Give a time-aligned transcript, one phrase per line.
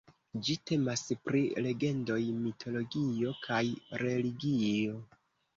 [0.45, 2.17] Ĝi temas pri legendoj,
[2.47, 3.63] mitologio kaj
[4.07, 4.99] religio.